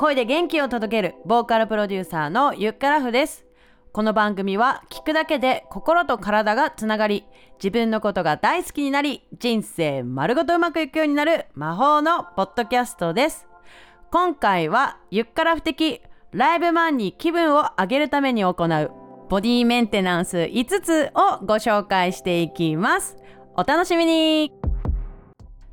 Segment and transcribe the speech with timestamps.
[0.00, 3.44] 声で元気を届けるボーカルプロデューサーのゆっからふです。
[3.92, 7.26] この番組は聞くだけで心と体がつながり
[7.58, 13.46] 自分のことが大好きになり人生丸ごとうまくいくようになる魔法のポッドキャストです。
[14.10, 16.00] 今回はゆっからふ的
[16.32, 18.90] ライブマンに気分を上げるために行う
[19.28, 23.18] ボディメンテナンス5つをご紹介していきます。
[23.54, 24.50] お楽しみに。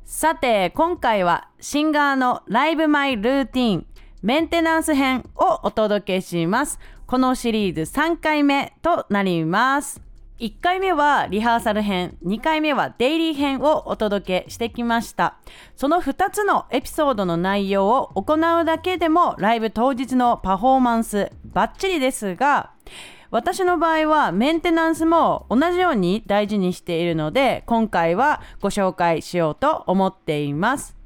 [0.04, 3.86] さて今回はシンガーのライブマイルーティン
[4.20, 6.80] メンテナンス編をお届けします。
[7.06, 10.02] このシリーズ3回目となります。
[10.40, 15.38] 1回目はリハーサル編2回目はデイリー編をお届けしてきました。
[15.76, 22.72] その2つのエピソードの内容を行うだけでもライブ当日のパフォーマンスバッチリですが
[23.30, 30.96] 私の場合はメンテナンスも同じように大事にしているので今回はご紹介しようと思っています。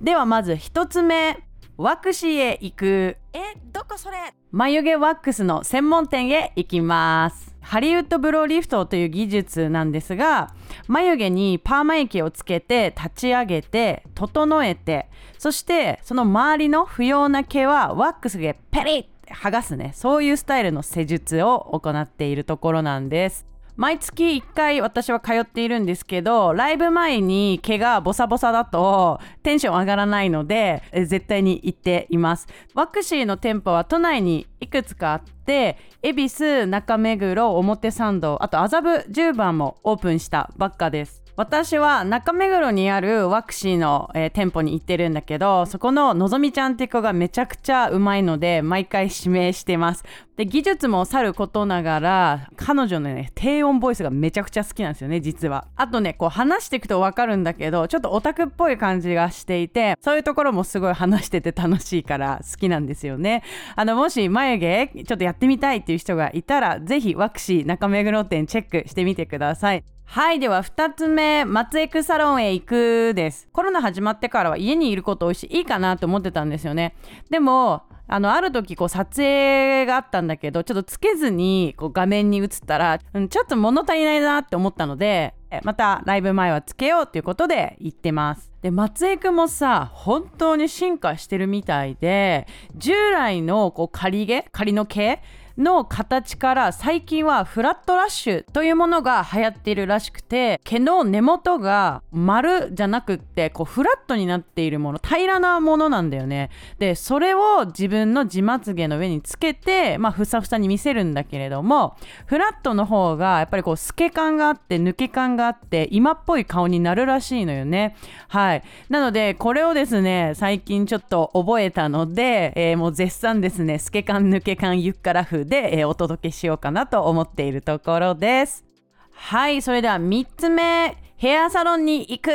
[0.00, 1.49] ではまず1つ目。
[1.82, 3.16] ワクシーへ行く。
[3.32, 3.38] え
[3.72, 4.34] どこそれ？
[4.52, 7.56] 眉毛ワックスの専門店へ行きます。
[7.62, 10.52] ハリウッドブローリフトという技術なんですが
[10.88, 15.08] 眉毛にパーマ液をつけて立ち上げて整えて
[15.38, 19.92] そしてその周りの不要な毛はワックスでペリッ剥がすね。
[19.94, 32.46] そういうスタイルの施術を行っているところなんです毎月1回私は通っているんですけどライブ前に毛がボサボサだとテンション上がらないので絶対に行っています。
[32.74, 41.19] ワクシーの店舗は都内にいくつかあって恵比寿中目黒表参道あと麻布十番もオープンしたばっかです。
[41.36, 50.04] 私は中目黒にあるワクシーの、えー、店舗に行ってるんだけどそこののぞみちゃんって子がめちゃくちゃうまいので毎回指名してます。
[50.36, 55.66] で技術もさることながら彼女のね低音ボイスがめちゃくちゃ好きなんですよね実は。
[55.76, 63.42] あとねこう話していくとわかるんだけどちょっとオタクっぽい感じがしていてそういうところもすごい話してて楽しいから好きなんですよね。
[63.76, 69.84] あのもし眉毛ちょっとやってみたいっていう人がいたらぜひワクシー中目黒店チェックしてみてください。
[70.12, 70.40] はい。
[70.40, 73.48] では、二つ目、松エクサロンへ行くです。
[73.52, 76.96] コロナ始まってからは家にいること多いし、いいかなと思ってたんですよね。
[77.30, 85.32] でも、あの、ある時、こう、撮影があったんだけど、ちょっとつけずに、こう、画面に映ったら、うん、ちょっと物足りないなって思ったので、
[85.62, 88.50] またライブ前はつけようっていうことで行ってます。
[88.62, 95.22] で、松江くんもさ、本当に進化してるみたいで、従来のこう仮毛、仮の毛
[95.60, 106.50] の形から最近はフラットラッシュというものが流行っているらしくて毛の根元が丸じゃなくってこうフラットになっているもの平らなものなんだよね。
[106.78, 111.96] でそれを自分の自まつげの上につけてまあふさふさに見せるんだけれども
[112.26, 117.96] フラットの方がやっぱりこう透け感があって抜け感があって今っぽい顔になるらしいのよね。
[118.28, 118.62] はい。
[118.88, 128.64] なのでこれをですね最近ちょっと覚えたので、えー、もう絶賛ですね透け感抜け感ゆっから風で、えー、お届けしようかなと思っているところです。
[129.10, 130.96] はい、それでは3つ目。
[131.20, 132.28] ヘアサロンに行く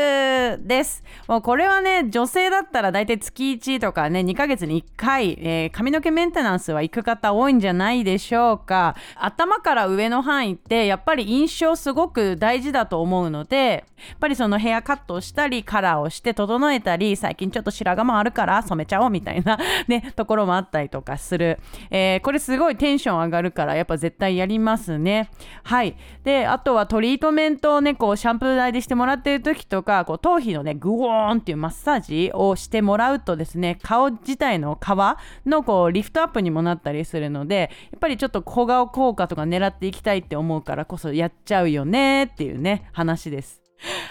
[0.62, 1.03] です。
[1.28, 8.96] もうこれはね、女性だったら大体月1とかね、2ヶ月に1回、えー、髪の毛メンテナンスは行く方多いんじゃないでしょうか。
[9.16, 19.57] 頭から上の範囲ってやっぱり印象すごく大事だと思うので、やっぱりそのヘアカットをしたり、カラーをして整えたり、最近ちょっと白髪もあるから染めちゃおうみたいな
[19.90, 21.57] ね、ところもあったりとかする。
[21.90, 25.31] えー、これすごいテンション上がるから、やっぱ絶対やりますね。
[25.63, 25.96] はい。
[26.23, 43.61] で、あとはトリートメントをね、こうシャンプー台でしてもらってる時とかこう頭皮のねグオーンっていうマッサージをしてもらうとですね顔自体の皮のこうリフトアップにもなったりするのでやっぱりちょっと小顔効果とか狙っていきたいって思うからこそやっちゃうよねっていうね話です。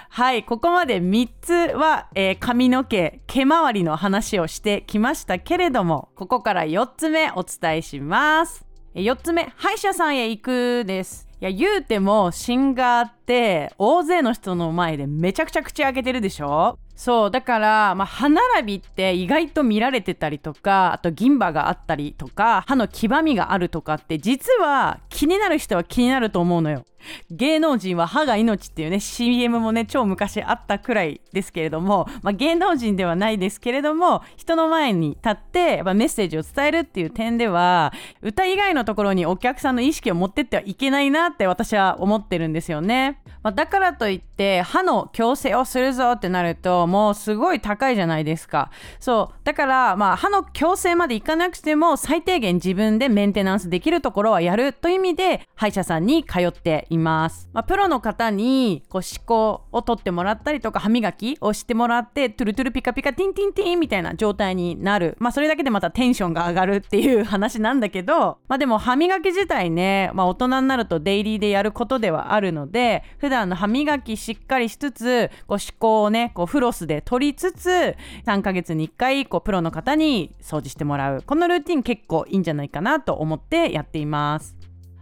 [0.09, 8.74] はい、ここまで3つは、えー、髪の毛、毛周りの話をしてきましたけれども、ここから4つ目お伝えします。
[8.95, 11.29] 4つ目、歯医者さんへ行くです。
[11.41, 16.79] いや、言うても、シンガーって大勢の人の前でめちゃくちゃ口開けてるでしょ？
[16.95, 26.85] そうだから、まあ、歯並びって意外と見られてたりとかあと銀歯があったりとか歯の黄ばみがあるとかって実は気になる人は気になると思うのよ。
[27.31, 37.93] 芸能人は歯が命っていうね CM もね超昔あったくらいですけれども、まあ、芸能人ではないですけれども人の前に立ってやっぱメッセージを伝えるっていう点では
[38.23, 43.21] 歌以外のところにお客さんの意識を持ってってはいけないなって私は思ってるんですよね。
[43.45, 48.71] まあ、だからといって歯の矯正をするぞってなるともうすごい高いじゃないですか。
[48.99, 49.37] そう。
[49.45, 59.35] だからまあ歯の矯正までいかなくても最低限自分でメンテナンスできるところはやるという意味で歯医者さんに通っています、まあ、プロの方にこう歯垢
[59.73, 65.17] を取ってもらったりとか歯磨きをしてもらってトゥルトゥルピカピカティンティンティンみたいな状態になる。
[65.19, 77.97] まあそれだけでまたテンションが上がるっていう話なんだけどまあでも歯磨き自体ね、まあ、大人になるとデイリーでやることではあるので普段の歯磨きしっかりしつつこう歯垢をねこうフロスで取りつつ
[78.27, 81.23] 3ヶ月に1回こうプロの方に掃除してもらう。
[81.23, 84.57] このルーティン結構いいんじゃないかなと思ってやっています。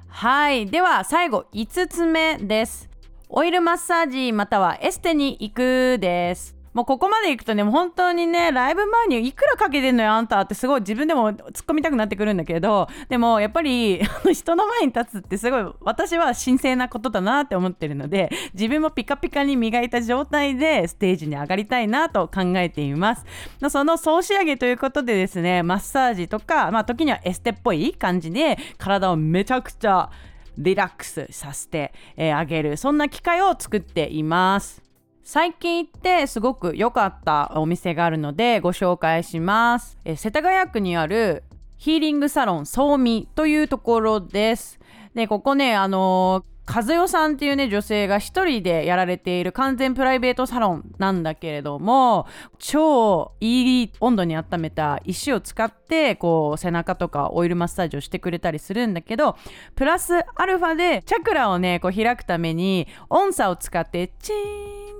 [0.08, 0.66] はい。
[0.66, 2.88] では最後5つ目です。
[3.28, 6.61] オイルマッサージまたはエステに行くです。
[6.74, 14.00] もうここまで行くとね、もう本当にね、ライブ前にいくらかけてんのよ、あんたってすごい自分でも突っ込みたくなってくるんだけど、でもやっぱり
[14.32, 23.26] 人の前に立つってすごい私は神聖なことだなって思ってるので、自分もピカピカに磨いた状態でステージに上がりたいなと考えています。
[23.68, 30.10] その総仕上げということでですね、マッサージとか、まあ時にはエステっぽい感じで体をめちゃくちゃ
[30.58, 31.92] リラックスさせて
[32.34, 34.81] あげる、そんな機会を作っています。
[35.24, 39.96] 最近行ってすごく良かったお店があるのでご紹介します。
[40.04, 41.44] え世田谷区にある
[41.76, 44.78] ヒーリングサロンソーミというところです。
[45.14, 52.26] で、ここね、あの和代さんっていうね女性が一人でやられている完全プライベートサロンなんだけれども
[52.58, 59.36] 超いい温度に温めた石を使ってこう背中とかオイルマッサージをしてくれたりするんだけど
[59.74, 64.36] プラスアルファでチャクラをねこう開くために音差を使ってチー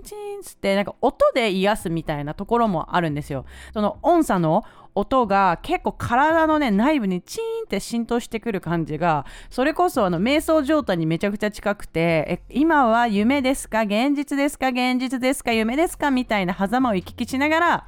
[0.00, 3.44] ンチーンつってなんか音で癒すみたいなところもあるんですよ。
[3.73, 13.83] その音差の音が結構体のね内部にチーンって浸透してくる感じがそれこそあの瞑想状態にめちゃくちゃ近くてえ今は夢ですか？
[13.83, 14.69] 現実ですか？
[14.69, 15.53] 現実ですか？
[15.53, 16.11] 夢ですか？
[16.11, 17.87] みたいな狭間を行き来しながら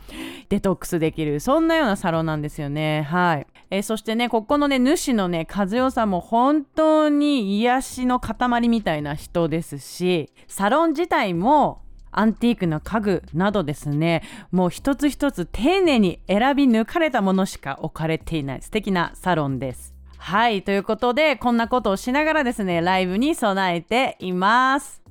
[0.49, 3.03] デトックスできるそんなようなサロンなんですよね。
[3.03, 3.47] はい。
[3.71, 11.83] えそしてねここのね主のね和代さんも本当に癒しの塊みたいな人ですしサロン自体も
[12.19, 14.23] アンティークの家具などですね。
[14.51, 18.63] もう一つ一つ丁寧に選び抜かれたものしか置かれていない。
[18.63, 19.95] 素敵なサロンです。
[20.19, 20.63] はい。
[20.63, 25.03] ということでこんなことをしながらですねライブに備えています。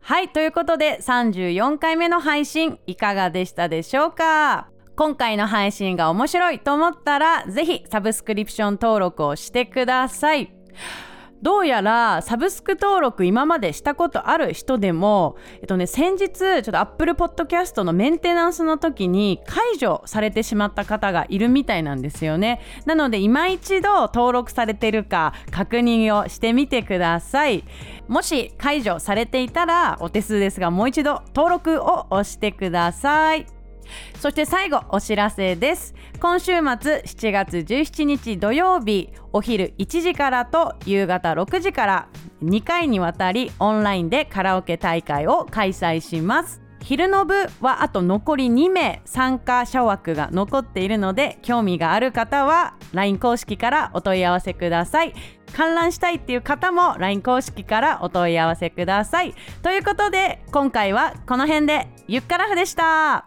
[0.00, 0.28] はい。
[0.28, 4.68] ということで34回目の配信いかがでしたでしょうか？
[4.96, 10.52] 今回の配信が面白いと思ったらぜひサブスクリプション登録をしてください。
[11.42, 22.60] どうやらサブスク登録今までしたことある人でも、えっとね、先日ちょっと Apple Podcast のメンテナンスの時に解除されてしまった方がいるみたいなんですよね。
[22.86, 27.64] なので今一度登録されてるか確認をしてみてください。
[28.08, 33.57] もし解除されていたらお手数ですがもう一度登録を押してください。
[34.18, 35.94] そして最後お知らせです。
[36.20, 42.08] 今週末7月17日土曜日お昼1時からと夕方6時から
[42.42, 46.60] 2回にわたりオンラインでカラオケ大会を開催します。
[46.82, 55.12] 昼の部はあと残り2名参加者枠が残っているので興味がある方は LINE 公式からお問い合わせください。
[55.54, 59.34] 観覧したいっていう方も LINE 公式からお問い合わせください。
[59.62, 61.88] ということで今回はこの辺で。
[62.10, 63.26] ゆっからふでした。